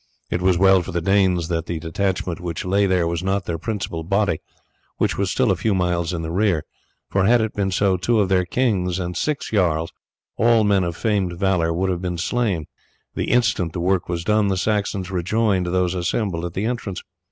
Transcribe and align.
It 0.31 0.41
was 0.41 0.57
well 0.57 0.81
for 0.81 0.91
the 0.91 0.99
Danes 0.99 1.47
that 1.49 1.67
the 1.67 1.79
detachment 1.79 2.39
which 2.39 2.65
lay 2.65 2.87
there 2.87 3.05
was 3.07 3.21
not 3.21 3.45
their 3.45 3.59
principal 3.59 4.03
body, 4.03 4.39
which 4.97 5.15
was 5.15 5.29
still 5.29 5.51
a 5.51 5.55
few 5.55 5.75
miles 5.75 6.11
in 6.11 6.23
the 6.23 6.31
rear, 6.31 6.63
for 7.11 7.25
had 7.25 7.39
it 7.39 7.53
been 7.53 7.69
so 7.69 7.97
two 7.97 8.19
of 8.19 8.27
their 8.27 8.43
kings 8.45 8.97
and 8.97 9.15
six 9.15 9.51
jarls, 9.51 9.93
all 10.37 10.63
men 10.63 10.83
of 10.83 10.97
famed 10.97 11.33
valour, 11.37 11.71
would 11.71 11.91
have 11.91 12.01
been 12.01 12.17
slain. 12.17 12.65
The 13.13 13.29
instant 13.29 13.73
the 13.73 13.79
work 13.79 14.09
was 14.09 14.23
done 14.23 14.47
the 14.47 14.57
Saxons 14.57 15.11
rejoined 15.11 15.67
those 15.67 15.93
assembled 15.93 16.45
at 16.45 16.55
the 16.55 16.65
entrance. 16.65 17.03